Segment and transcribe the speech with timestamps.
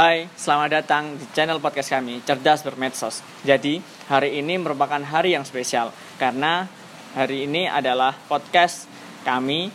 [0.00, 3.20] Hai, selamat datang di channel podcast kami, Cerdas Bermedsos.
[3.44, 6.64] Jadi, hari ini merupakan hari yang spesial karena
[7.12, 8.88] hari ini adalah podcast
[9.28, 9.68] kami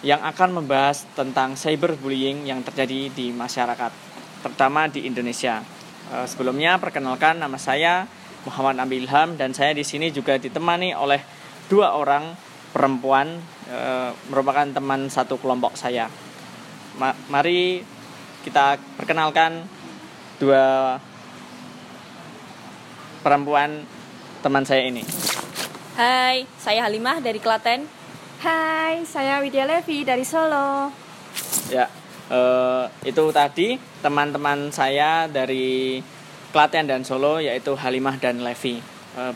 [0.00, 3.92] yang akan membahas tentang cyberbullying yang terjadi di masyarakat,
[4.40, 5.60] terutama di Indonesia.
[6.08, 8.08] Eh, sebelumnya, perkenalkan nama saya
[8.48, 11.20] Muhammad Nabi Ilham dan saya di sini juga ditemani oleh
[11.68, 12.32] dua orang
[12.72, 13.28] perempuan
[13.68, 16.08] eh, merupakan teman satu kelompok saya.
[17.28, 17.84] mari
[18.46, 19.66] kita perkenalkan
[20.38, 20.94] dua
[23.26, 23.82] perempuan
[24.38, 25.02] teman saya ini.
[25.98, 27.90] Hai, saya Halimah dari Klaten.
[28.38, 30.94] Hai, saya Widya Levi dari Solo.
[31.66, 31.90] Ya,
[32.30, 35.98] uh, itu tadi teman-teman saya dari
[36.54, 38.78] Klaten dan Solo yaitu Halimah dan Levi.
[39.18, 39.34] Uh,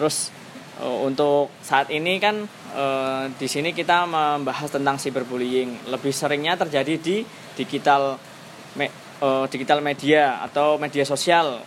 [0.00, 0.32] terus
[0.80, 5.92] uh, untuk saat ini kan uh, di sini kita membahas tentang cyberbullying.
[5.92, 7.16] Lebih seringnya terjadi di
[7.52, 8.16] digital
[8.78, 8.86] me,
[9.22, 11.60] uh, digital media atau media sosial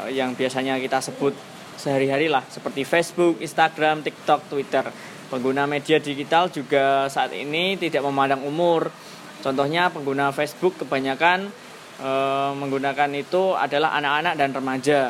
[0.00, 1.34] uh, yang biasanya kita sebut
[1.76, 4.86] sehari-hari lah seperti Facebook, Instagram, TikTok, Twitter.
[5.32, 8.92] Pengguna media digital juga saat ini tidak memandang umur.
[9.42, 11.50] Contohnya pengguna Facebook kebanyakan
[11.98, 12.10] e,
[12.54, 15.00] menggunakan itu adalah anak-anak dan remaja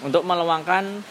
[0.00, 1.04] untuk meluangkan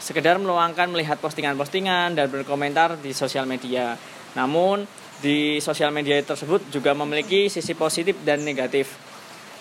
[0.00, 3.98] sekedar meluangkan melihat postingan-postingan dan berkomentar di sosial media.
[4.38, 4.86] Namun
[5.24, 8.92] di sosial media tersebut juga memiliki sisi positif dan negatif.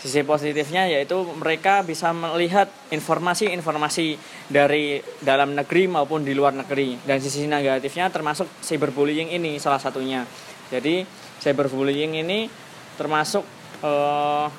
[0.03, 4.19] Sisi positifnya yaitu mereka bisa melihat informasi-informasi
[4.51, 6.99] dari dalam negeri maupun di luar negeri.
[7.07, 10.27] Dan sisi negatifnya termasuk cyberbullying ini salah satunya.
[10.67, 11.07] Jadi
[11.39, 12.51] cyberbullying ini
[12.99, 13.47] termasuk
[13.79, 14.51] uh,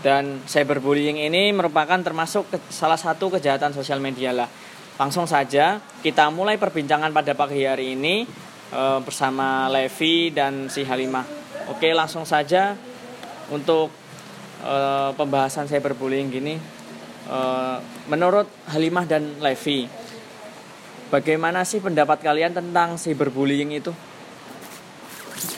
[0.00, 4.48] dan cyberbullying ini merupakan termasuk ke, salah satu kejahatan sosial media lah.
[4.96, 11.26] Langsung saja kita mulai perbincangan pada pagi hari ini uh, bersama Levi dan si Halimah.
[11.70, 12.74] Oke, langsung saja
[13.50, 13.90] untuk
[14.64, 16.56] uh, pembahasan cyberbullying gini.
[17.30, 17.78] Uh,
[18.10, 19.86] menurut Halimah dan Levi,
[21.14, 23.94] bagaimana sih pendapat kalian tentang cyberbullying itu?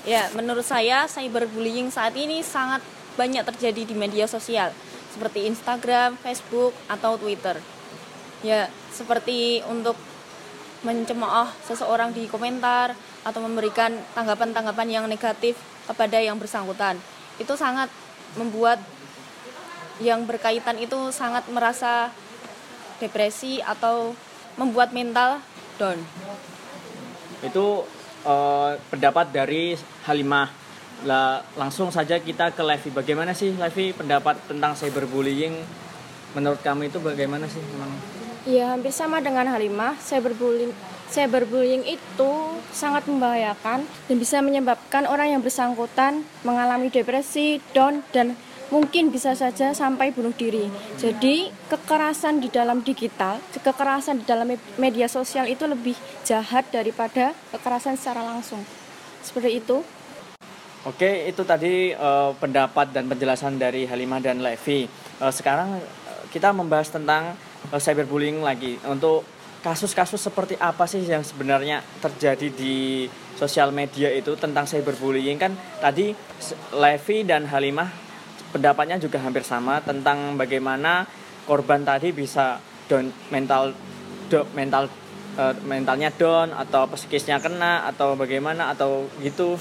[0.04, 2.82] Ya, menurut saya cyberbullying saat ini sangat
[3.14, 4.74] banyak terjadi di media sosial
[5.12, 7.60] seperti Instagram, Facebook, atau Twitter.
[8.40, 9.94] Ya, seperti untuk
[10.82, 15.54] mencemooh seseorang di komentar atau memberikan tanggapan-tanggapan yang negatif
[15.86, 16.98] kepada yang bersangkutan.
[17.38, 17.90] Itu sangat
[18.34, 18.82] membuat
[20.02, 22.10] yang berkaitan itu sangat merasa
[22.98, 24.14] depresi atau
[24.58, 25.38] membuat mental
[25.78, 25.98] down.
[27.42, 27.86] Itu
[28.26, 30.50] uh, pendapat dari Halimah.
[31.02, 32.94] Lah, langsung saja kita ke Levi.
[32.94, 35.58] Bagaimana sih Levi pendapat tentang cyberbullying?
[36.38, 38.11] Menurut kamu itu bagaimana sih memang?
[38.42, 40.74] Ya hampir sama dengan Halimah, cyberbullying
[41.12, 42.32] cyberbullying itu
[42.74, 48.34] sangat membahayakan dan bisa menyebabkan orang yang bersangkutan mengalami depresi, down dan
[48.72, 50.66] mungkin bisa saja sampai bunuh diri.
[50.96, 54.48] Jadi, kekerasan di dalam digital, kekerasan di dalam
[54.80, 58.64] media sosial itu lebih jahat daripada kekerasan secara langsung.
[59.20, 59.84] Seperti itu.
[60.82, 64.88] Oke, itu tadi uh, pendapat dan penjelasan dari Halimah dan Levi.
[65.22, 65.78] Uh, sekarang
[66.32, 67.36] kita membahas tentang
[67.80, 68.76] cyberbullying lagi.
[68.84, 69.24] Untuk
[69.62, 73.06] kasus-kasus seperti apa sih yang sebenarnya terjadi di
[73.38, 75.38] sosial media itu tentang cyberbullying?
[75.38, 76.12] Kan tadi
[76.74, 77.88] Levi dan Halimah
[78.52, 81.08] pendapatnya juga hampir sama tentang bagaimana
[81.48, 83.72] korban tadi bisa down mental
[84.28, 84.90] do, mental
[85.40, 89.56] uh, mentalnya down atau psikisnya kena atau bagaimana atau gitu.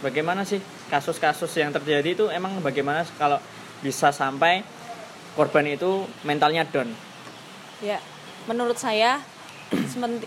[0.00, 0.56] Bagaimana sih
[0.88, 2.24] kasus-kasus yang terjadi itu?
[2.32, 3.36] Emang bagaimana kalau
[3.84, 4.64] bisa sampai
[5.36, 7.09] korban itu mentalnya down
[7.80, 7.98] ya
[8.48, 9.20] menurut saya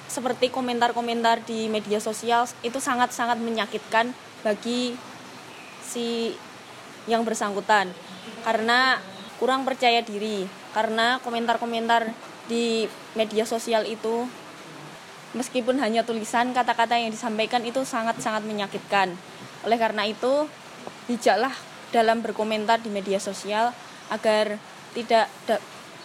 [0.07, 4.95] seperti komentar-komentar di media sosial itu sangat-sangat menyakitkan bagi
[5.83, 6.31] si
[7.07, 7.91] yang bersangkutan.
[8.47, 8.99] Karena
[9.39, 12.15] kurang percaya diri karena komentar-komentar
[12.47, 14.27] di media sosial itu
[15.35, 19.11] meskipun hanya tulisan kata-kata yang disampaikan itu sangat-sangat menyakitkan.
[19.67, 20.47] Oleh karena itu
[21.07, 21.51] bijaklah
[21.91, 23.75] dalam berkomentar di media sosial
[24.07, 24.55] agar
[24.95, 25.59] tidak da,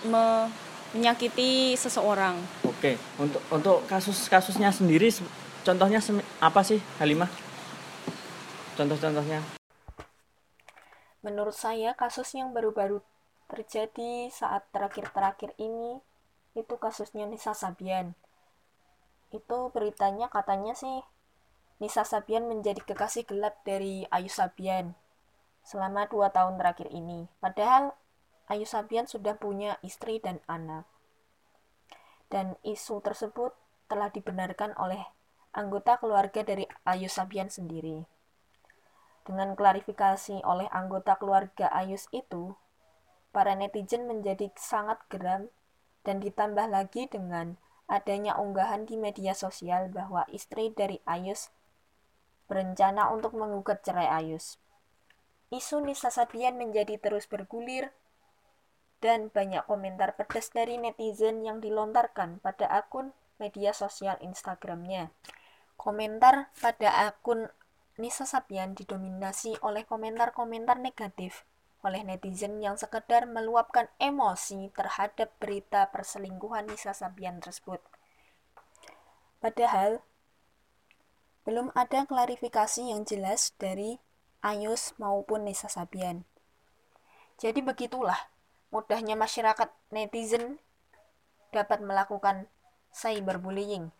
[0.09, 0.51] me,
[0.97, 2.39] menyakiti seseorang.
[2.65, 5.13] Oke, untuk untuk kasus-kasusnya sendiri
[5.67, 6.01] contohnya
[6.41, 7.29] apa sih Halimah?
[8.79, 9.43] Contoh-contohnya?
[11.21, 13.03] Menurut saya kasus yang baru-baru
[13.51, 15.99] terjadi saat terakhir-terakhir ini
[16.55, 18.15] itu kasusnya Nisa Sabian.
[19.35, 21.05] Itu beritanya katanya sih
[21.83, 24.95] Nisa Sabian menjadi kekasih gelap dari Ayu Sabian
[25.67, 27.29] selama dua tahun terakhir ini.
[27.43, 27.93] Padahal
[28.49, 30.89] Ayu Sabian sudah punya istri dan anak.
[32.33, 33.53] Dan isu tersebut
[33.89, 35.01] telah dibenarkan oleh
[35.53, 38.05] anggota keluarga dari Ayu Sabian sendiri.
[39.29, 42.57] Dengan klarifikasi oleh anggota keluarga Ayus itu,
[43.29, 45.53] para netizen menjadi sangat geram
[46.01, 51.53] dan ditambah lagi dengan adanya unggahan di media sosial bahwa istri dari Ayus
[52.49, 54.57] berencana untuk menggugat cerai Ayus.
[55.53, 57.93] Isu Nisa Sabian menjadi terus bergulir
[58.99, 65.15] dan banyak komentar pedas dari netizen yang dilontarkan pada akun media sosial Instagramnya.
[65.79, 67.47] Komentar pada akun
[67.99, 71.47] Nisa Sabian didominasi oleh komentar-komentar negatif
[71.87, 77.79] oleh netizen yang sekedar meluapkan emosi terhadap berita perselingkuhan Nisa Sabian tersebut.
[79.39, 80.03] Padahal,
[81.47, 84.03] belum ada klarifikasi yang jelas dari
[84.43, 86.27] Ayus maupun Nisa Sabian.
[87.39, 88.19] Jadi begitulah
[88.69, 90.61] mudahnya masyarakat netizen
[91.53, 92.49] dapat melakukan
[92.93, 93.93] cyberbullying.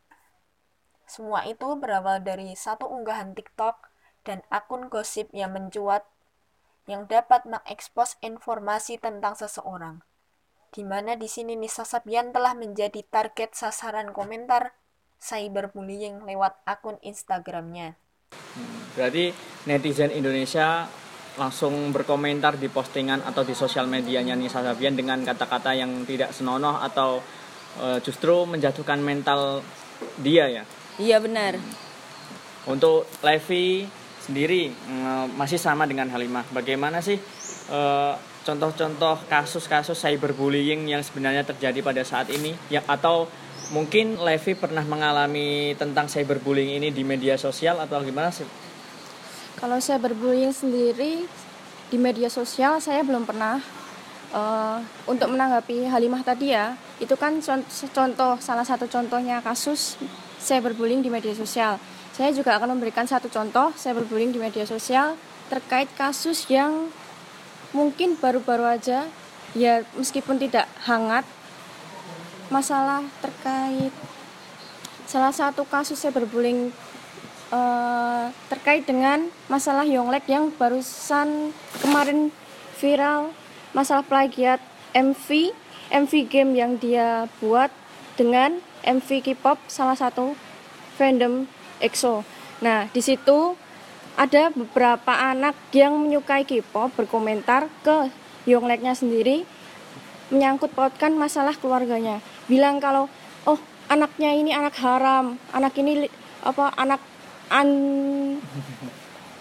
[1.09, 3.89] Semua itu berawal dari satu unggahan TikTok
[4.29, 6.05] dan akun gosip yang mencuat
[6.85, 10.05] yang dapat mengekspos informasi tentang seseorang.
[10.69, 14.77] Di mana di sini Nisa Sabian telah menjadi target sasaran komentar
[15.17, 17.97] cyberbullying lewat akun Instagramnya.
[18.93, 19.33] Berarti
[19.65, 20.89] netizen Indonesia
[21.39, 26.83] langsung berkomentar di postingan atau di sosial medianya Nisa Sabian dengan kata-kata yang tidak senonoh
[26.83, 27.23] atau
[27.79, 29.63] e, justru menjatuhkan mental
[30.19, 30.65] dia ya.
[30.99, 31.63] Iya benar.
[32.67, 33.87] Untuk Levi
[34.29, 34.69] sendiri
[35.41, 36.45] masih sama dengan Halimah.
[36.53, 37.17] Bagaimana sih
[37.73, 38.15] eh,
[38.45, 42.53] contoh-contoh kasus-kasus cyberbullying yang sebenarnya terjadi pada saat ini?
[42.69, 43.25] Ya atau
[43.73, 48.45] mungkin Levi pernah mengalami tentang cyberbullying ini di media sosial atau gimana sih?
[49.59, 51.27] Kalau cyberbullying sendiri
[51.91, 53.59] di media sosial saya belum pernah.
[54.29, 59.97] Uh, untuk menanggapi Halimah tadi ya, itu kan contoh salah satu contohnya kasus
[60.37, 61.81] cyberbullying di media sosial
[62.19, 65.15] saya juga akan memberikan satu contoh cyberbullying di media sosial
[65.47, 66.91] terkait kasus yang
[67.71, 69.07] mungkin baru-baru aja
[69.55, 71.23] ya meskipun tidak hangat
[72.51, 73.95] masalah terkait
[75.07, 76.75] salah satu kasus cyberbullying
[77.53, 82.33] uh, terkait dengan masalah Yonglek yang barusan kemarin
[82.79, 83.35] viral
[83.77, 84.63] masalah plagiat
[84.97, 85.53] MV
[85.89, 87.73] MV game yang dia buat
[88.19, 90.37] dengan MV K-pop salah satu
[91.01, 91.49] fandom
[91.81, 92.27] EXO.
[92.61, 93.57] Nah, di situ
[94.19, 98.11] ada beberapa anak yang menyukai K-pop berkomentar ke
[98.49, 99.47] Yongleknya sendiri
[100.29, 102.21] menyangkut pautkan masalah keluarganya.
[102.51, 103.09] Bilang kalau
[103.49, 106.09] oh anaknya ini anak haram, anak ini
[106.45, 107.01] apa anak
[107.51, 107.69] an.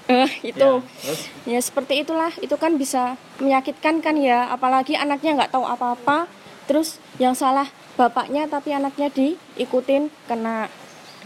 [0.08, 0.72] Eh, itu.
[0.80, 1.14] Ya,
[1.44, 2.32] ya seperti itulah.
[2.40, 4.48] Itu kan bisa menyakitkan kan ya.
[4.48, 6.32] Apalagi anaknya nggak tahu apa-apa.
[6.64, 7.68] Terus yang salah
[8.00, 10.72] bapaknya tapi anaknya diikutin kena.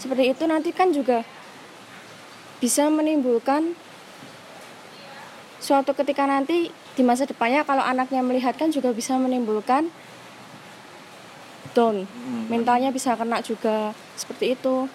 [0.02, 1.22] Seperti itu nanti kan juga
[2.58, 3.78] bisa menimbulkan
[5.62, 9.94] suatu ketika nanti di masa depannya kalau anaknya melihat kan juga bisa menimbulkan
[11.78, 12.04] down.
[12.04, 12.46] Hmm.
[12.52, 14.86] mentalnya bisa kena juga seperti itu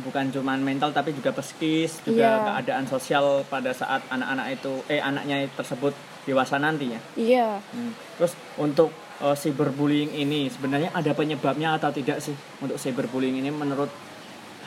[0.00, 2.44] bukan cuma mental tapi juga psikis juga yeah.
[2.48, 5.92] keadaan sosial pada saat anak-anak itu eh anaknya tersebut
[6.24, 7.92] dewasa nanti ya iya hmm.
[8.16, 8.88] terus untuk
[9.20, 12.34] uh, cyberbullying ini sebenarnya ada penyebabnya atau tidak sih
[12.64, 13.92] untuk cyberbullying ini menurut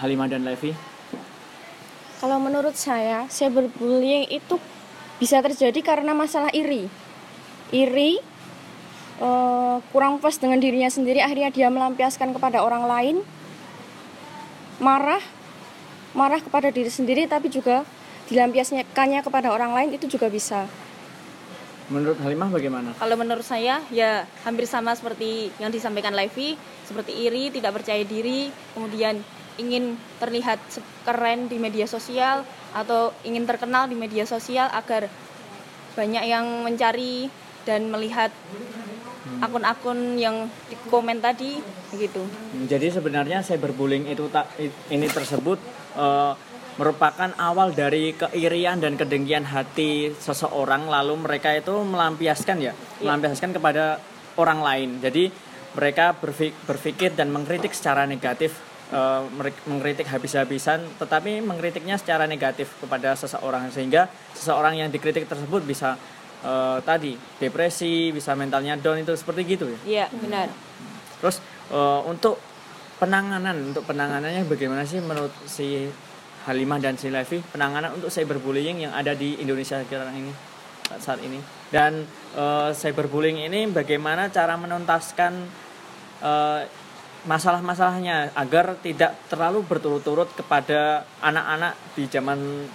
[0.01, 0.73] Halimah dan Levi?
[2.23, 4.55] Kalau menurut saya, cyberbullying itu
[5.19, 6.87] bisa terjadi karena masalah iri.
[7.69, 8.17] Iri,
[9.19, 13.15] uh, kurang puas dengan dirinya sendiri, akhirnya dia melampiaskan kepada orang lain.
[14.81, 15.21] Marah,
[16.17, 17.85] marah kepada diri sendiri, tapi juga
[18.31, 20.65] dilampiaskannya kepada orang lain itu juga bisa.
[21.91, 22.95] Menurut Halimah bagaimana?
[22.95, 26.55] Kalau menurut saya ya hampir sama seperti yang disampaikan Levi,
[26.87, 29.19] seperti iri, tidak percaya diri, kemudian
[29.59, 30.57] ingin terlihat
[31.05, 32.41] keren di media sosial
[32.73, 35.11] atau ingin terkenal di media sosial agar
[35.93, 37.29] banyak yang mencari
[37.67, 38.33] dan melihat
[39.41, 41.57] akun-akun yang di komen tadi
[41.89, 42.21] begitu.
[42.69, 44.51] Jadi sebenarnya cyberbullying itu tak
[44.89, 45.57] ini tersebut
[45.97, 46.33] uh,
[46.77, 52.73] merupakan awal dari keirian dan kedengkian hati seseorang lalu mereka itu melampiaskan ya, ya.
[53.05, 54.01] melampiaskan kepada
[54.37, 54.89] orang lain.
[54.97, 55.29] Jadi
[55.73, 56.13] mereka
[56.65, 58.57] berpikir dan mengkritik secara negatif
[58.93, 59.25] uh,
[59.65, 65.97] mengkritik habis-habisan tetapi mengkritiknya secara negatif kepada seseorang sehingga seseorang yang dikritik tersebut bisa
[66.43, 69.79] uh, tadi depresi bisa mentalnya down itu seperti gitu ya?
[69.83, 70.47] Iya benar.
[71.23, 71.39] Terus
[71.71, 72.37] uh, untuk
[73.01, 75.89] penanganan untuk penanganannya bagaimana sih menurut si
[76.43, 77.39] Halimah dan si Levi?
[77.39, 80.33] Penanganan untuk cyberbullying yang ada di Indonesia sekarang ini
[80.99, 81.39] saat ini.
[81.71, 82.03] Dan
[82.35, 85.33] uh, cyberbullying ini bagaimana cara menuntaskan
[86.21, 86.61] uh,
[87.23, 92.67] masalah-masalahnya agar tidak terlalu berturut-turut kepada anak-anak di zaman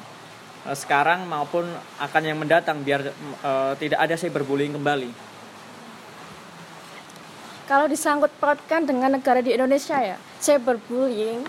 [0.75, 1.69] sekarang maupun
[2.01, 3.13] akan yang mendatang biar
[3.45, 5.11] uh, tidak ada cyberbullying kembali.
[7.69, 11.45] Kalau disangkut pautkan dengan negara di Indonesia ya, cyberbullying,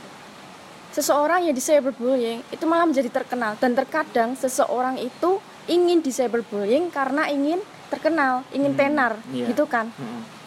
[0.91, 5.39] seseorang yang di cyberbullying itu malah menjadi terkenal dan terkadang seseorang itu
[5.71, 9.47] ingin di cyberbullying karena ingin terkenal, ingin Hmm, tenar, iya.
[9.47, 9.89] gitu kan?
[9.95, 10.39] Mm.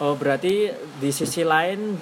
[0.00, 2.00] Oh, berarti di sisi lain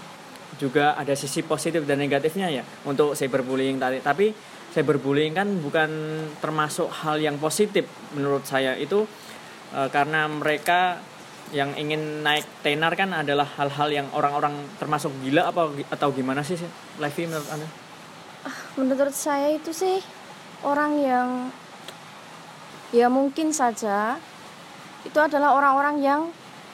[0.59, 4.03] juga ada sisi positif dan negatifnya ya untuk cyberbullying tadi.
[4.03, 4.35] Tapi
[4.75, 5.91] cyberbullying kan bukan
[6.43, 9.07] termasuk hal yang positif menurut saya itu
[9.73, 11.01] eh, karena mereka
[11.49, 16.61] yang ingin naik tenar kan adalah hal-hal yang orang-orang termasuk gila apa atau gimana sih
[17.01, 17.69] Levi menurut anda?
[18.77, 19.99] Menurut saya itu sih
[20.63, 21.29] orang yang
[22.93, 24.21] ya mungkin saja
[25.05, 26.21] itu adalah orang-orang yang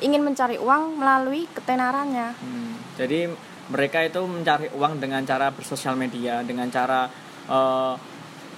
[0.03, 2.35] ingin mencari uang melalui ketenarannya.
[2.35, 3.31] Hmm, jadi
[3.73, 7.09] mereka itu mencari uang dengan cara bersosial media, dengan cara
[7.49, 7.94] eh,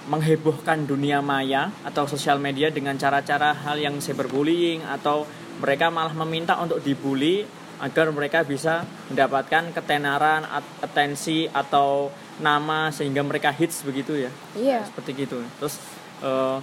[0.07, 5.27] menghebohkan dunia maya atau sosial media dengan cara-cara hal yang cyberbullying atau
[5.59, 7.43] mereka malah meminta untuk dibully
[7.77, 12.09] agar mereka bisa mendapatkan ketenaran, at- atensi atau
[12.41, 14.31] nama sehingga mereka hits begitu ya.
[14.57, 14.81] Iya.
[14.87, 15.37] Seperti gitu.
[15.61, 15.75] Terus
[16.23, 16.57] eh,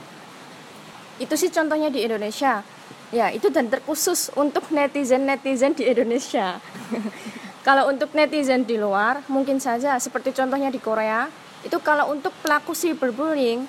[1.23, 2.67] Itu sih contohnya di Indonesia.
[3.15, 6.59] Ya, itu dan terkhusus untuk netizen-netizen di Indonesia.
[7.65, 11.33] kalau untuk netizen di luar, mungkin saja seperti contohnya di Korea,
[11.65, 13.65] itu kalau untuk pelaku cyberbullying,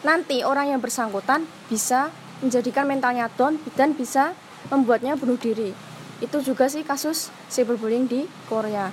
[0.00, 2.08] nanti orang yang bersangkutan bisa
[2.40, 4.32] menjadikan mentalnya down dan bisa
[4.72, 5.76] membuatnya bunuh diri.
[6.24, 8.88] Itu juga sih kasus cyberbullying di Korea.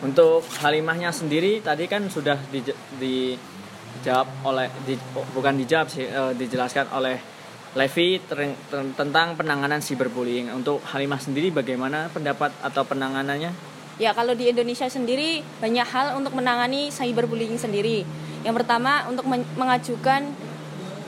[0.00, 2.64] Untuk Halimahnya sendiri tadi kan sudah di,
[2.96, 4.96] dijawab oleh di,
[5.36, 7.20] bukan dijawab sih eh, dijelaskan oleh
[7.70, 8.18] Levi
[8.98, 10.50] tentang penanganan cyberbullying.
[10.50, 13.54] Untuk Halimah sendiri bagaimana pendapat atau penanganannya?
[14.02, 18.02] Ya kalau di Indonesia sendiri banyak hal untuk menangani cyberbullying sendiri.
[18.42, 20.34] Yang pertama untuk men- mengajukan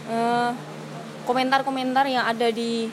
[0.06, 0.50] eh,
[1.26, 2.86] komentar-komentar yang ada di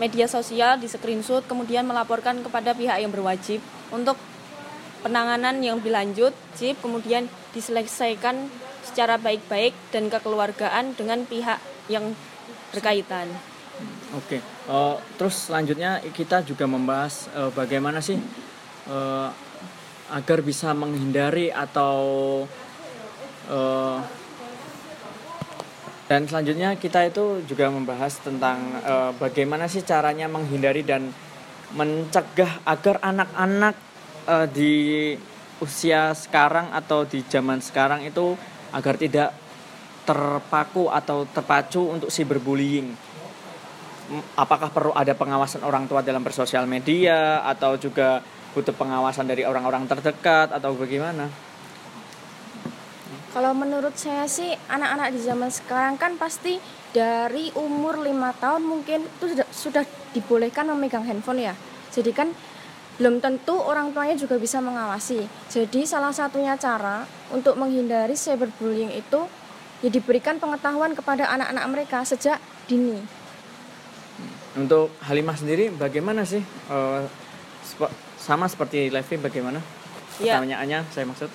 [0.00, 3.60] media sosial di screenshot kemudian melaporkan kepada pihak yang berwajib
[3.92, 4.16] untuk
[5.04, 8.48] penanganan yang lebih lanjut JIP kemudian diselesaikan
[8.82, 11.58] secara baik-baik dan kekeluargaan dengan pihak
[11.90, 12.14] yang
[12.70, 13.30] berkaitan.
[14.14, 14.38] Oke.
[14.42, 18.20] Eh, terus selanjutnya kita juga membahas eh, bagaimana sih
[18.86, 19.28] eh,
[20.12, 21.96] agar bisa menghindari atau
[23.48, 23.98] eh,
[26.12, 31.08] dan selanjutnya kita itu juga membahas tentang eh, bagaimana sih caranya menghindari dan
[31.72, 33.74] mencegah agar anak-anak
[34.28, 34.74] eh, di
[35.62, 38.36] usia sekarang atau di zaman sekarang itu
[38.74, 39.30] agar tidak
[40.02, 42.90] terpaku atau terpacu untuk cyberbullying.
[44.36, 48.20] Apakah perlu ada pengawasan orang tua dalam bersosial media atau juga
[48.52, 51.30] butuh pengawasan dari orang-orang terdekat atau bagaimana?
[53.32, 56.60] Kalau menurut saya sih anak-anak di zaman sekarang kan pasti
[56.92, 61.56] dari umur lima tahun mungkin itu sudah, sudah dibolehkan memegang handphone ya.
[61.88, 62.28] Jadi kan
[63.00, 65.24] belum tentu orang tuanya juga bisa mengawasi.
[65.48, 69.24] Jadi salah satunya cara untuk menghindari cyberbullying itu
[69.82, 73.02] ya diberikan pengetahuan kepada anak-anak mereka sejak dini.
[74.54, 76.40] Untuk Halimah sendiri bagaimana sih?
[76.44, 77.02] Eh,
[77.64, 79.58] sep- sama seperti Levi bagaimana?
[80.22, 80.38] Ya.
[80.38, 81.30] Pertanyaannya saya maksud.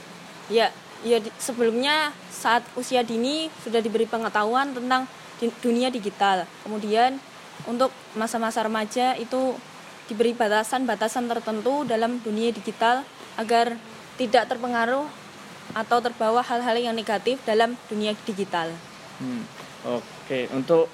[0.48, 0.72] Ya,
[1.04, 5.04] ya di- sebelumnya saat usia dini sudah diberi pengetahuan tentang
[5.38, 6.48] di- dunia digital.
[6.64, 7.20] Kemudian
[7.68, 9.58] untuk masa-masa remaja itu
[10.08, 13.04] diberi batasan-batasan tertentu dalam dunia digital
[13.36, 13.76] agar
[14.16, 15.04] tidak terpengaruh
[15.78, 18.74] atau terbawa hal-hal yang negatif dalam dunia digital.
[19.22, 19.46] Hmm,
[19.86, 20.90] Oke, untuk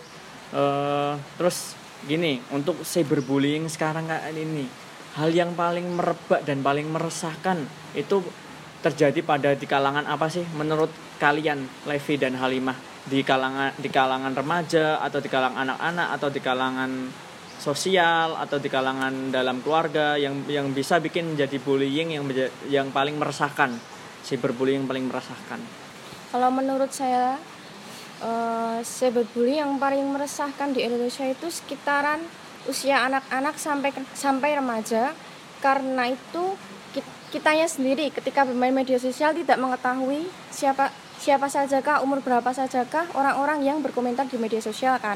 [0.51, 4.67] eh, terus gini, untuk cyberbullying sekarang ini,
[5.15, 7.63] hal yang paling merebak dan paling meresahkan
[7.95, 8.19] itu
[8.83, 12.75] terjadi pada di kalangan apa sih menurut kalian Levi dan Halimah
[13.07, 16.91] di kalangan di kalangan remaja atau di kalangan anak-anak atau di kalangan
[17.63, 22.27] sosial atau di kalangan dalam keluarga yang yang bisa bikin jadi bullying yang
[22.67, 23.71] yang paling meresahkan
[24.23, 25.59] cyberbullying yang paling meresahkan?
[26.31, 27.37] Kalau menurut saya
[28.23, 32.23] eh, cyberbullying yang paling meresahkan di Indonesia itu sekitaran
[32.65, 35.11] usia anak-anak sampai sampai remaja.
[35.63, 36.43] Karena itu
[36.91, 40.91] ki- kitanya sendiri ketika bermain media sosial tidak mengetahui siapa
[41.23, 45.15] siapa sajakah umur berapa sajakah orang-orang yang berkomentar di media sosial kan.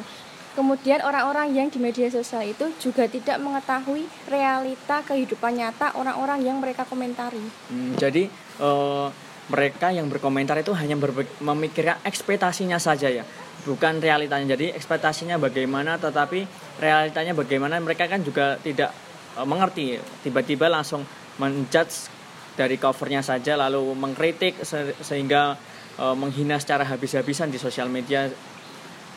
[0.56, 6.58] Kemudian orang-orang yang di media sosial itu juga tidak mengetahui realita kehidupan nyata orang-orang yang
[6.58, 7.44] mereka komentari.
[7.70, 8.26] Hmm, jadi
[8.60, 9.08] eh,
[9.48, 13.24] mereka yang berkomentar itu hanya berbe- memikirkan ekspektasinya saja ya,
[13.64, 14.60] bukan realitanya.
[14.60, 16.44] Jadi ekspektasinya bagaimana, tetapi
[16.84, 18.92] realitanya bagaimana mereka kan juga tidak
[19.40, 19.98] eh, mengerti.
[20.26, 22.12] Tiba-tiba langsung menjudge
[22.58, 25.54] dari covernya saja, lalu mengkritik se- sehingga
[26.02, 28.26] uh, menghina secara habis-habisan di sosial media.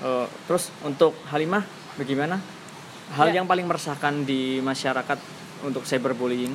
[0.04, 1.64] Uh, terus untuk Halimah
[1.96, 2.36] bagaimana?
[3.16, 3.40] Hal ya.
[3.40, 5.18] yang paling meresahkan di masyarakat
[5.64, 6.52] untuk cyberbullying?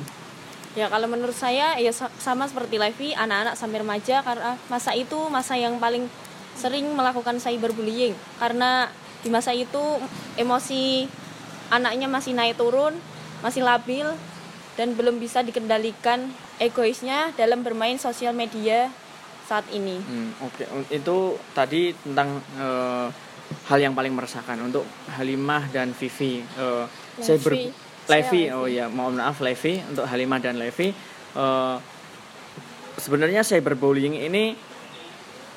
[0.76, 1.88] Ya kalau menurut saya ya
[2.20, 6.04] sama seperti Levi, anak-anak sampai remaja karena masa itu masa yang paling
[6.52, 8.92] sering melakukan cyberbullying karena
[9.24, 9.80] di masa itu
[10.36, 11.08] emosi
[11.72, 12.92] anaknya masih naik turun,
[13.40, 14.04] masih labil
[14.76, 16.28] dan belum bisa dikendalikan
[16.60, 18.92] egoisnya dalam bermain sosial media
[19.48, 19.96] saat ini.
[19.96, 21.00] Hmm, Oke, okay.
[21.00, 23.08] itu tadi tentang uh,
[23.72, 24.84] hal yang paling meresahkan untuk
[25.16, 26.44] Halimah dan Vivi.
[26.58, 26.84] Uh,
[27.22, 27.54] saya ber
[28.06, 30.94] Levi, oh ya mohon maaf Levi untuk Halimah dan Levi.
[31.34, 31.76] Uh,
[32.96, 34.54] sebenarnya cyberbullying ini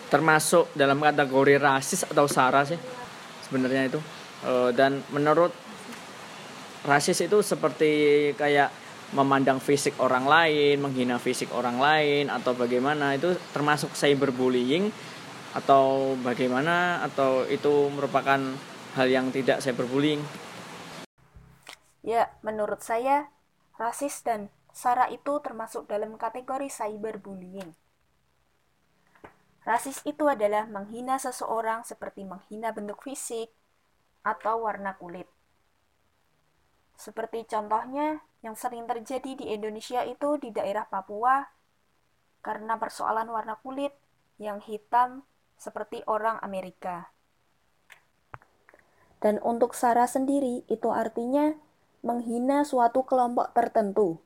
[0.10, 2.79] termasuk dalam kategori rasis atau sara sih
[3.46, 4.00] sebenarnya itu.
[4.41, 5.53] Uh, dan menurut
[6.84, 7.91] rasis itu seperti
[8.34, 8.74] kayak
[9.13, 14.94] memandang fisik orang lain, menghina fisik orang lain atau bagaimana itu termasuk cyberbullying
[15.58, 18.38] atau bagaimana atau itu merupakan
[18.94, 20.22] hal yang tidak cyberbullying.
[22.00, 23.27] Ya, menurut saya,
[23.75, 27.75] rasis dan SARA itu termasuk dalam kategori cyberbullying.
[29.68, 33.51] Rasis itu adalah menghina seseorang seperti menghina bentuk fisik
[34.24, 35.27] atau warna kulit.
[36.96, 41.44] Seperti contohnya yang sering terjadi di Indonesia itu di daerah Papua
[42.39, 43.91] karena persoalan warna kulit
[44.39, 45.27] yang hitam
[45.60, 47.12] seperti orang Amerika.
[49.20, 51.51] Dan untuk SARA sendiri itu artinya
[52.06, 54.20] menghina suatu kelompok tertentu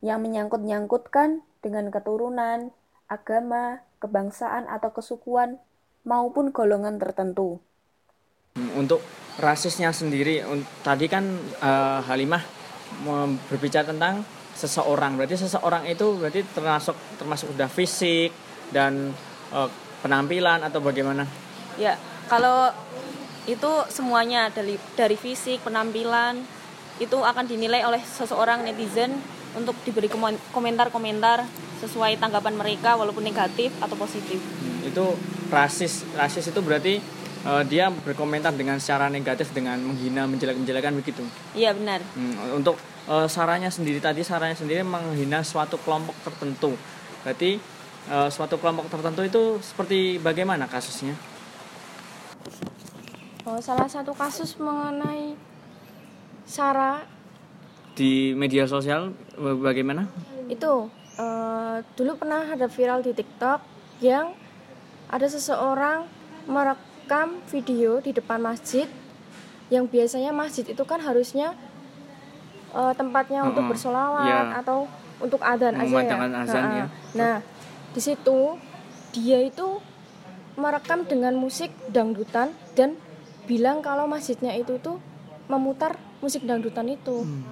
[0.00, 2.72] yang menyangkut-nyangkutkan dengan keturunan,
[3.08, 5.60] agama, kebangsaan atau kesukuan
[6.08, 7.60] maupun golongan tertentu.
[8.76, 9.04] Untuk
[9.36, 10.42] rasisnya sendiri,
[10.82, 11.24] tadi kan
[11.60, 12.42] uh, Halimah
[13.48, 14.24] berbicara tentang
[14.56, 15.16] seseorang.
[15.16, 18.34] Berarti seseorang itu berarti termasuk termasuk udah fisik
[18.74, 19.14] dan
[19.54, 19.68] uh,
[20.02, 21.24] penampilan atau bagaimana?
[21.78, 21.96] Ya,
[22.28, 22.72] kalau
[23.48, 26.44] itu semuanya dari dari fisik, penampilan,
[27.00, 29.16] itu akan dinilai oleh seseorang netizen
[29.56, 30.06] untuk diberi
[30.52, 31.48] komentar-komentar
[31.80, 34.36] sesuai tanggapan mereka walaupun negatif atau positif.
[34.36, 35.04] Hmm, itu
[35.48, 37.00] rasis rasis itu berarti
[37.48, 41.24] uh, dia berkomentar dengan secara negatif dengan menghina menjelek-menjelekan begitu.
[41.56, 42.04] Iya benar.
[42.12, 42.76] Hmm, untuk
[43.08, 46.76] uh, saranya sendiri tadi saranya sendiri menghina suatu kelompok tertentu.
[47.24, 47.56] Berarti
[48.12, 51.16] uh, suatu kelompok tertentu itu seperti bagaimana kasusnya?
[53.48, 55.34] Oh, salah satu kasus mengenai
[56.44, 57.04] Sarah
[57.94, 60.08] di media sosial bagaimana?
[60.48, 60.88] Itu
[61.20, 63.60] uh, dulu pernah ada viral di TikTok
[64.00, 64.32] yang
[65.10, 66.06] ada seseorang
[66.48, 68.88] merekam video di depan masjid
[69.70, 71.54] yang biasanya masjid itu kan harusnya
[72.74, 74.58] uh, tempatnya uh, untuk bersolawat yeah.
[74.58, 74.88] atau
[75.20, 76.16] untuk adzan aja ya.
[76.16, 76.86] Azan, nah, ya.
[77.12, 77.36] nah
[77.92, 78.56] di situ
[79.12, 79.78] dia itu
[80.56, 82.96] merekam dengan musik dangdutan dan
[83.46, 84.98] bilang kalau masjidnya itu tuh
[85.50, 87.24] memutar musik dangdutan itu.
[87.24, 87.44] Hmm.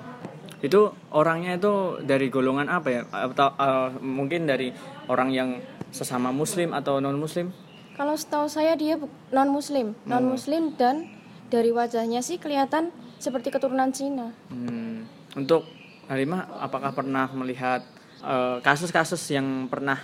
[0.61, 3.03] Itu orangnya itu dari golongan apa ya?
[3.11, 4.71] Atau uh, mungkin dari
[5.09, 5.51] orang yang
[5.91, 7.51] sesama muslim atau non muslim?
[7.99, 9.01] Kalau setahu saya dia
[9.35, 10.09] non muslim, hmm.
[10.09, 11.11] non muslim dan
[11.49, 14.31] dari wajahnya sih kelihatan seperti keturunan Cina.
[14.53, 15.09] Hmm.
[15.35, 15.67] Untuk
[16.09, 17.85] Halimah, apakah pernah melihat
[18.25, 20.01] eh, kasus-kasus uh, yang pernah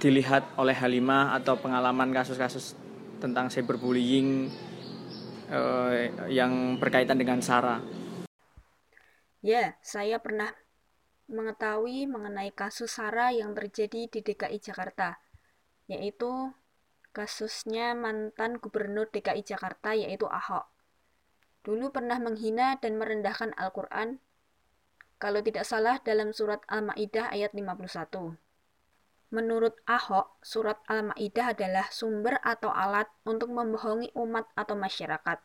[0.00, 2.74] dilihat oleh Halimah atau pengalaman kasus-kasus
[3.22, 4.50] tentang cyberbullying
[5.52, 5.92] uh,
[6.32, 7.84] yang berkaitan dengan SARA.
[9.44, 10.50] Ya, saya pernah
[11.28, 15.20] mengetahui mengenai kasus SARA yang terjadi di DKI Jakarta,
[15.86, 16.50] yaitu
[17.12, 20.64] kasusnya mantan gubernur DKI Jakarta yaitu Ahok.
[21.62, 24.18] Dulu pernah menghina dan merendahkan Al-Quran,
[25.22, 28.41] kalau tidak salah dalam surat Al-Ma'idah ayat 51.
[29.32, 35.40] Menurut Ahok, surat Al-Ma'idah adalah sumber atau alat untuk membohongi umat atau masyarakat.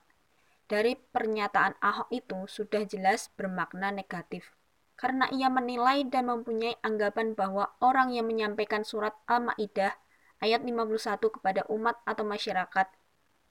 [0.67, 4.51] Dari pernyataan Ahok itu sudah jelas bermakna negatif,
[4.99, 9.95] karena ia menilai dan mempunyai anggapan bahwa orang yang menyampaikan surat Al-Ma'idah
[10.43, 12.91] ayat 51 kepada umat atau masyarakat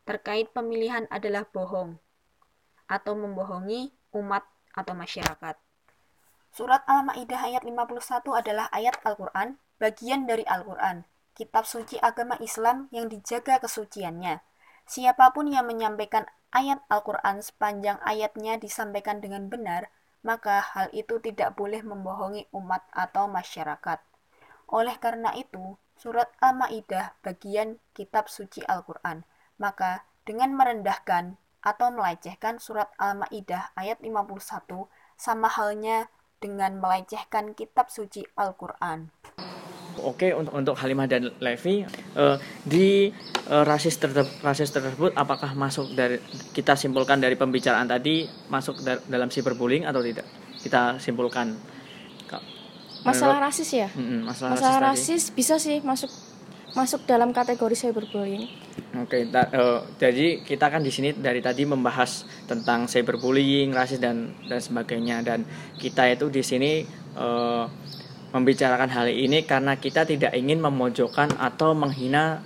[0.05, 1.97] terkait pemilihan adalah bohong
[2.93, 4.45] atau membohongi umat
[4.77, 5.57] atau masyarakat.
[6.53, 11.05] Surat Al-Ma'idah ayat 51 adalah ayat Al-Quran bagian dari Al-Quran,
[11.37, 14.41] kitab suci agama Islam yang dijaga kesuciannya.
[14.87, 19.93] Siapa pun yang menyampaikan ayat Al-Quran sepanjang ayatnya disampaikan dengan benar,
[20.25, 24.01] maka hal itu tidak boleh membohongi umat atau masyarakat.
[24.67, 29.23] Oleh karena itu, surat Al-Ma'idah bagian kitab suci Al-Quran.
[29.63, 36.11] Maka, dengan merendahkan atau melecehkan surat Al-Ma'idah ayat 51 sama halnya
[36.43, 39.11] dengan melecehkan kitab suci Al-Quran.
[40.03, 43.09] Oke untuk untuk Halimah dan Levi uh, di
[43.49, 46.21] uh, rasis tertentu rasis tersebut apakah masuk dari
[46.53, 50.27] kita simpulkan dari pembicaraan tadi masuk da dalam cyberbullying atau tidak?
[50.61, 51.57] Kita simpulkan.
[53.07, 53.87] Masalah rasis ya?
[53.95, 56.11] Mm -mm, masalah, masalah rasis, rasis, bisa sih masuk
[56.75, 58.51] masuk dalam kategori cyberbullying.
[59.01, 64.37] Oke, ta- uh, jadi kita kan di sini dari tadi membahas tentang cyberbullying, rasis dan
[64.45, 65.47] dan sebagainya dan
[65.81, 66.85] kita itu di sini
[67.17, 67.65] uh,
[68.31, 72.43] membicarakan hal ini karena kita tidak ingin memojokkan atau menghina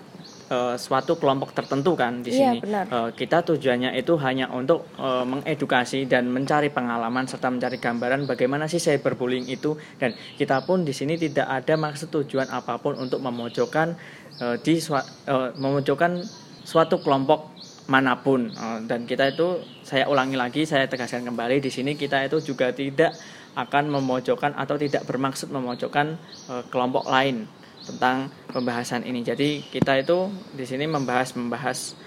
[0.48, 2.58] uh, suatu kelompok tertentu kan di Iya, sini.
[2.60, 2.84] benar.
[2.90, 8.66] Uh, kita tujuannya itu hanya untuk uh, mengedukasi dan mencari pengalaman serta mencari gambaran bagaimana
[8.66, 13.22] sih cyberbullying itu dan kita pun di sini tidak ada maksud tujuan apa pun untuk
[13.24, 13.96] memojokkan
[14.42, 16.22] uh, di sua- uh, memojokkan
[16.60, 17.56] suatu kelompok
[17.90, 22.22] mana pun Uh, dan kita itu saya ulangi lagi saya tegaskan kembali di sini kita
[22.22, 23.10] itu juga tidak
[23.58, 26.14] akan memojokkan atau tidak bermaksud memojokkan
[26.46, 27.50] uh, kelompok lain
[27.82, 29.24] tentang pembahasan ini.
[29.26, 31.98] Jadi kita itu di sini membahas membahas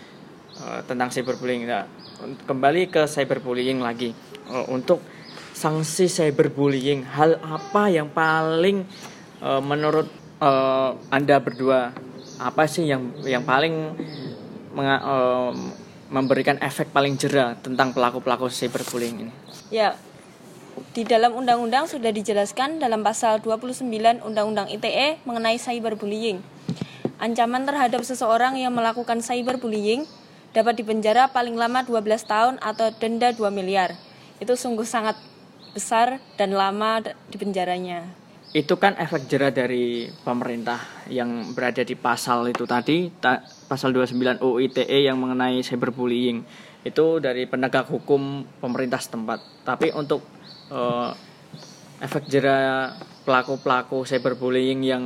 [0.62, 1.68] uh, tentang cyberbullying.
[1.68, 1.90] Nah,
[2.48, 4.16] kembali ke cyberbullying lagi.
[4.48, 5.04] Uh, untuk
[5.56, 8.88] sanksi cyberbullying, hal apa yang paling
[9.44, 10.08] uh, menurut
[10.40, 11.94] uh, Anda berdua
[12.42, 13.96] apa sih yang yang paling
[14.74, 15.52] menga- uh,
[16.14, 19.34] memberikan efek paling jera tentang pelaku-pelaku cyberbullying ini?
[19.74, 19.98] Ya,
[20.94, 23.86] di dalam undang-undang sudah dijelaskan dalam pasal 29
[24.22, 26.42] Undang-Undang ITE mengenai cyberbullying.
[27.18, 30.06] Ancaman terhadap seseorang yang melakukan cyberbullying
[30.54, 33.98] dapat dipenjara paling lama 12 tahun atau denda 2 miliar.
[34.38, 35.18] Itu sungguh sangat
[35.74, 38.06] besar dan lama di penjaranya.
[38.54, 40.78] itu kan efek jera dari pemerintah
[41.10, 46.46] yang berada di pasal itu tadi ta- pasal 29 UU ITE yang mengenai cyberbullying
[46.86, 50.22] itu dari penegak hukum pemerintah setempat tapi untuk
[50.74, 51.10] eh,
[52.02, 52.92] efek jera
[53.24, 55.04] pelaku-pelaku cyberbullying yang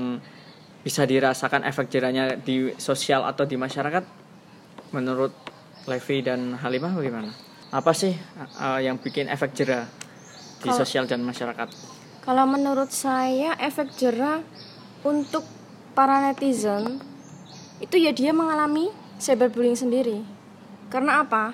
[0.82, 4.08] bisa dirasakan efek jeranya di sosial atau di masyarakat
[4.95, 5.36] menurut
[5.84, 7.30] Levi dan Halimah bagaimana
[7.75, 9.84] apa sih eh, yang bikin efek jera
[10.63, 11.69] di Kalau- sosial dan masyarakat
[12.27, 14.43] Kalau menurut saya efek jerah
[15.08, 15.47] untuk
[15.95, 16.99] para netizen
[17.80, 20.27] itu ya dia mengalami cyberbullying sendiri.
[20.91, 21.53] Karena apa?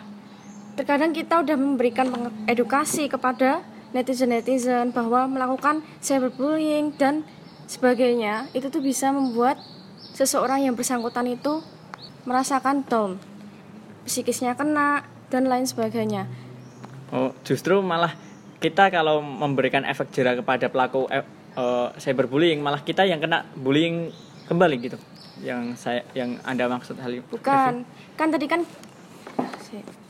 [0.74, 2.10] Terkadang kita udah memberikan
[2.50, 3.62] edukasi kepada
[3.94, 7.22] netizen-netizen bahwa melakukan cyberbullying dan
[7.70, 9.62] sebagainya itu tuh bisa membuat
[10.14, 11.62] seseorang yang bersangkutan itu
[12.26, 13.22] merasakan down,
[14.06, 16.30] psikisnya kena dan lain sebagainya.
[17.14, 18.14] Oh, justru malah
[18.58, 21.26] kita kalau memberikan efek jera kepada pelaku eh,
[21.58, 24.10] eh, cyberbullying, malah kita yang kena bullying
[24.48, 24.98] kembali gitu.
[25.44, 27.26] Yang saya yang Anda maksud hal itu.
[27.34, 27.84] Bukan,
[28.16, 28.62] kan tadi kan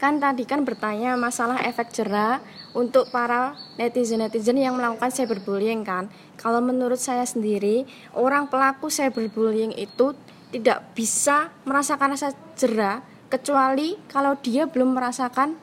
[0.02, 2.44] kan tadi kan bertanya masalah efek jerah
[2.76, 6.12] untuk para netizen-netizen yang melakukan cyberbullying kan.
[6.36, 10.18] Kalau menurut saya sendiri, orang pelaku cyberbullying itu
[10.54, 15.58] tidak bisa merasakan rasa jerah kecuali kalau dia belum merasakan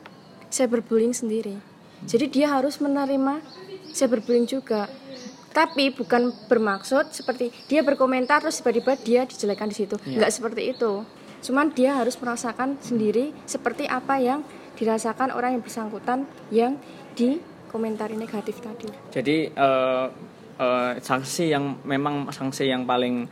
[0.51, 1.55] cyberbullying sendiri.
[2.03, 3.39] Jadi dia harus menerima
[3.95, 4.91] cyberbullying juga.
[5.51, 9.95] Tapi bukan bermaksud seperti dia berkomentar terus tiba-tiba dia dijelekan di situ.
[10.03, 10.23] Iya.
[10.23, 11.03] Enggak seperti itu.
[11.41, 14.45] Cuman dia harus merasakan sendiri seperti apa yang
[14.77, 16.77] dirasakan orang yang bersangkutan yang
[17.17, 18.89] di komentari negatif tadi.
[19.09, 20.05] Jadi eh,
[20.61, 23.25] eh, sanksi yang memang sanksi yang paling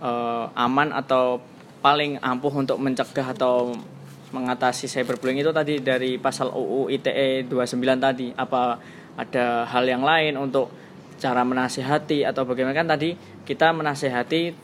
[0.00, 1.40] eh, aman atau
[1.82, 3.74] paling ampuh untuk mencegah atau
[4.32, 8.80] mengatasi cyberbullying itu tadi dari pasal UU ITE 29 tadi apa
[9.12, 10.72] ada hal yang lain untuk
[11.20, 13.12] cara menasihati atau bagaimana kan tadi
[13.44, 14.56] kita menasihati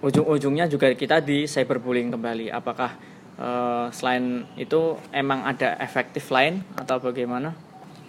[0.00, 2.48] ujung-ujungnya juga kita di cyberbullying kembali.
[2.52, 2.96] Apakah
[3.36, 7.52] eh, selain itu emang ada efektif lain atau bagaimana?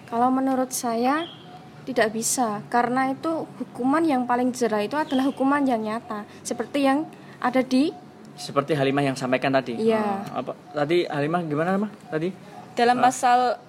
[0.07, 1.23] Kalau menurut saya
[1.83, 2.61] tidak bisa.
[2.67, 6.27] Karena itu hukuman yang paling jerah itu adalah hukuman yang nyata.
[6.43, 7.07] Seperti yang
[7.41, 7.91] ada di
[8.31, 9.77] seperti Halimah yang sampaikan tadi.
[9.77, 10.23] Iya.
[10.23, 10.55] Eh, apa?
[10.71, 12.31] Tadi Halimah gimana mah tadi?
[12.73, 13.59] Dalam pasal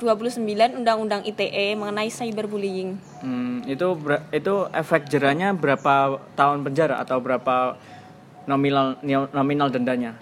[0.00, 0.40] 29
[0.80, 2.96] Undang-Undang ITE mengenai cyberbullying.
[3.20, 3.94] Hmm, itu
[4.32, 7.76] itu efek jerahnya berapa tahun penjara atau berapa
[8.48, 8.96] nominal
[9.36, 10.16] nominal dendanya?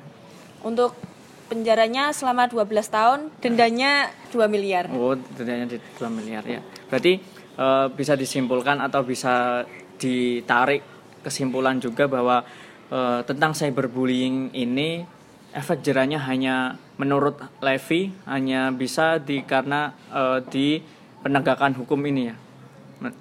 [0.67, 0.99] Untuk
[1.47, 4.91] penjaranya selama 12 tahun, dendanya 2 miliar.
[4.91, 6.61] Oh, dendanya di 2 miliar ya.
[6.91, 7.23] Berarti
[7.57, 9.63] eh, bisa disimpulkan atau bisa
[9.97, 10.83] ditarik
[11.23, 12.43] kesimpulan juga bahwa
[12.91, 15.07] eh, tentang cyberbullying ini
[15.55, 20.67] efek jerahnya hanya menurut Levi hanya bisa di karena eh, di
[21.19, 22.37] penegakan hukum ini ya.
[22.99, 23.17] Men-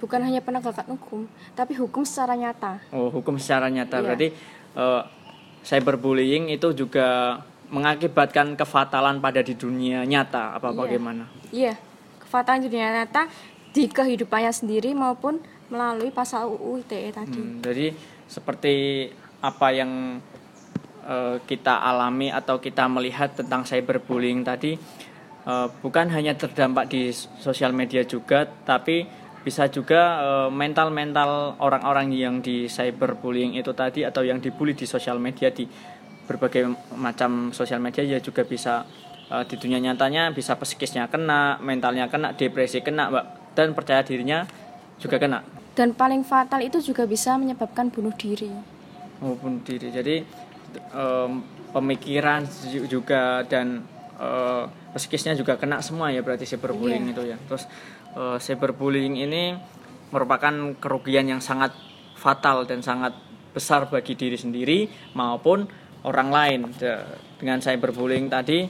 [0.00, 2.80] bukan hanya penegakan hukum tapi hukum secara nyata.
[2.90, 4.02] Oh, hukum secara nyata Iya.
[4.02, 4.28] berarti
[4.74, 5.02] eh,
[5.62, 10.76] cyberbullying itu juga mengakibatkan kefatalan pada di dunia nyata apa Iya.
[10.76, 11.24] bagaimana?
[11.52, 11.74] Iya,
[12.18, 13.28] kefatalan di dunia nyata
[13.68, 15.36] di kehidupannya sendiri maupun
[15.68, 17.36] melalui pasal UU ITE tadi.
[17.36, 17.92] Hmm, jadi
[18.24, 19.04] seperti
[19.38, 20.16] apa yang
[21.08, 24.76] uh, kita alami atau kita melihat tentang cyberbullying tadi
[25.48, 30.20] uh, bukan hanya terdampak di sosial media juga, tapi bisa juga
[30.52, 35.64] mental-mental uh, orang-orang yang di cyberbullying itu tadi atau yang dibully di sosial media di
[36.28, 38.84] berbagai macam sosial media ya juga bisa
[39.32, 43.24] uh, di dunia nyatanya bisa psikisnya kena, mentalnya kena, depresi kena, Mbak,
[43.56, 44.44] dan percaya dirinya
[45.00, 45.40] juga kena.
[45.72, 48.50] Dan paling fatal itu juga bisa menyebabkan bunuh diri.
[49.22, 49.88] Oh, bunuh diri.
[49.94, 50.26] Jadi
[50.92, 52.48] um, pemikiran
[52.88, 53.84] juga dan
[54.18, 57.14] uh, psikisnya juga kena semua ya berarti cyberbullying yeah.
[57.14, 57.36] itu ya.
[57.48, 57.64] Terus
[58.16, 59.56] uh, cyberbullying ini
[60.08, 61.76] merupakan kerugian yang sangat
[62.16, 63.14] fatal dan sangat
[63.52, 65.68] besar bagi diri sendiri maupun
[66.04, 66.60] orang lain.
[67.38, 68.66] Dengan cyberbullying tadi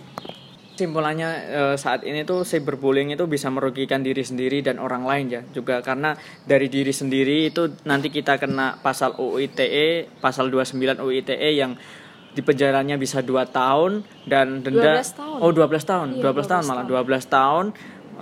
[0.79, 5.43] simpulannya eh, saat ini tuh cyberbullying itu bisa merugikan diri sendiri dan orang lain ya.
[5.51, 6.15] Juga karena
[6.47, 11.75] dari diri sendiri itu nanti kita kena pasal UU ITE pasal 29 UU ITE yang
[12.31, 15.39] di penjaranya bisa dua tahun dan denda 12 tahun.
[15.43, 16.09] oh 12 tahun.
[16.23, 16.85] Iya, 12, 12 tahun malah.
[16.87, 17.65] 12 tahun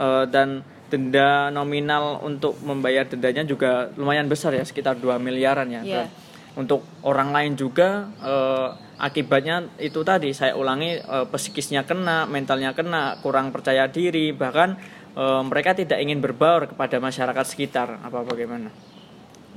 [0.01, 0.49] uh, dan
[0.87, 5.83] denda nominal untuk membayar dendanya juga lumayan besar ya sekitar 2 miliaran ya.
[5.85, 6.09] Yeah.
[6.57, 13.21] Untuk orang lain juga uh, akibatnya itu tadi saya ulangi e, psikisnya kena, mentalnya kena,
[13.21, 14.77] kurang percaya diri, bahkan
[15.12, 18.73] e, mereka tidak ingin berbaur kepada masyarakat sekitar apa bagaimana?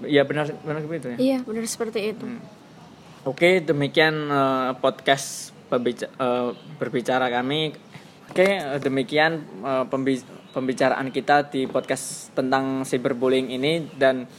[0.03, 1.17] Ya benar benar begitu ya.
[1.19, 2.27] Iya benar seperti itu.
[2.27, 2.43] Hmm.
[3.27, 4.41] Oke demikian e,
[4.83, 6.27] podcast pembicara, e,
[6.75, 7.75] berbicara kami.
[8.29, 9.41] Oke demikian
[10.53, 14.29] pembicaraan kita di podcast tentang cyberbullying ini dan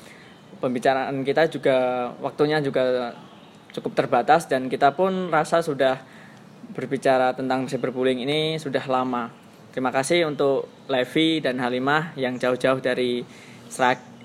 [0.60, 3.16] pembicaraan kita juga waktunya juga
[3.72, 5.98] cukup terbatas dan kita pun rasa sudah
[6.76, 9.32] berbicara tentang cyberbullying ini sudah lama.
[9.70, 13.22] Terima kasih untuk Levi dan Halimah yang jauh-jauh dari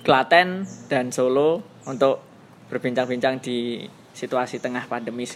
[0.05, 2.21] Klaten dan Solo untuk
[2.69, 5.27] berbincang-bincang di situasi tengah pandemi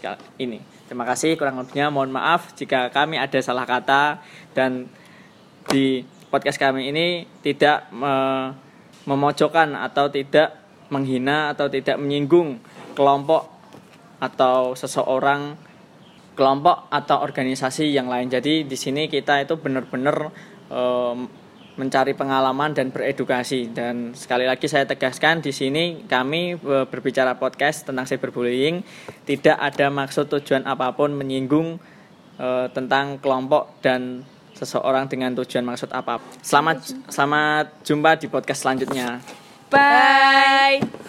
[0.42, 0.60] ini.
[0.90, 4.24] Terima kasih kurang lebihnya mohon maaf jika kami ada salah kata
[4.58, 4.90] dan
[5.70, 6.02] di
[6.34, 8.50] podcast kami ini tidak me
[9.10, 10.59] memojokkan atau tidak
[10.90, 12.62] menghina atau tidak menyinggung
[12.94, 13.50] kelompok
[14.20, 15.56] atau seseorang
[16.36, 18.28] kelompok atau organisasi yang lain.
[18.28, 20.32] Jadi di sini kita itu benar-benar
[20.72, 21.28] um,
[21.80, 27.88] mencari pengalaman dan beredukasi dan sekali lagi saya tegaskan di sini kami e, berbicara podcast
[27.88, 28.84] tentang cyberbullying
[29.24, 31.80] tidak ada maksud tujuan apa pun menyinggung
[32.36, 34.28] uh, tentang kelompok dan
[34.60, 36.20] seseorang dengan tujuan maksud apa.
[36.44, 39.39] Selamat selamat jumpa di podcast selanjutnya.
[39.70, 40.80] Bye.
[40.82, 41.00] Bye.